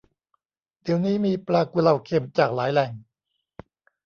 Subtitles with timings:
[0.81, 2.91] เดี๋ยวนี้มีปลากุเลาเค็มจากหลายแหล่ง